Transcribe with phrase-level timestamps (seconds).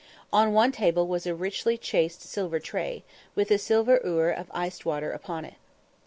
[0.33, 3.03] On one table was a richly chased silver tray,
[3.35, 5.53] with a silver ewer of iced water upon it.